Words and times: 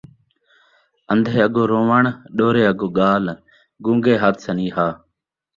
ان٘دھے 1.11 1.39
اڳوں 1.45 1.67
رووݨ، 1.71 2.03
ݙورے 2.37 2.63
اڳوں 2.71 2.91
ڳالھ، 2.97 3.29
گن٘گے 3.85 4.15
ہتھ 4.21 4.39
سنیہا 4.45 4.87